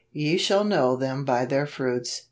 [0.23, 2.19] "Ye shall know them by their fruits.